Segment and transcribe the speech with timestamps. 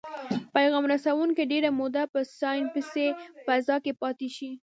[0.55, 3.07] پیغام رسوونکي ډیره موده په سیناپسي
[3.45, 4.51] فضا کې پاتې شي.